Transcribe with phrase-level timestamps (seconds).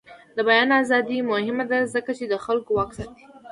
[0.35, 3.23] د بیان ازادي مهمه ده ځکه چې د خلکو واک ساتي.